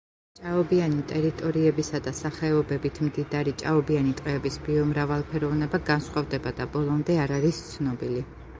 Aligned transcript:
ჭაობიანი 0.37 1.03
ტერიტორიებისა 1.09 1.99
და 2.07 2.13
სახეობებით 2.19 2.97
მდიდარი 3.09 3.53
ჭაობიანი 3.63 4.15
ტყეების 4.21 4.59
ბიომრავალფეროვნება 4.67 5.81
განსხვავდება 5.93 6.55
და 6.63 6.71
ბოლომდე 6.79 7.23
არ 7.27 7.39
არის 7.41 7.61
ცნობილი. 7.71 8.27